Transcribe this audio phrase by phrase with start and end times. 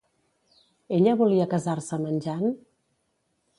[0.99, 2.51] Ella volia casar-se amb en Jan?